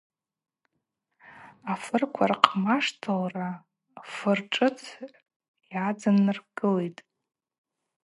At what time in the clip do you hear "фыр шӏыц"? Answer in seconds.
4.11-4.79